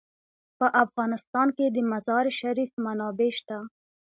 په 0.57 0.65
افغانستان 0.83 1.47
کې 1.57 1.65
د 1.75 1.77
مزارشریف 1.91 2.71
منابع 2.85 3.29
شته. 3.39 3.57